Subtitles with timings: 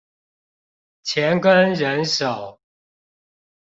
[1.03, 2.59] 錢跟人手